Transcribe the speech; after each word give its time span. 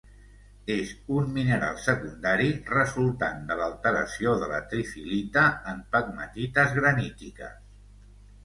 És 0.75 0.91
un 1.17 1.27
mineral 1.33 1.75
secundari 1.87 2.47
resultant 2.71 3.43
de 3.51 3.59
l'alteració 3.61 4.33
de 4.45 4.49
la 4.55 4.63
trifilita 4.73 5.45
en 5.75 5.85
pegmatites 5.97 6.75
granítiques. 6.79 7.63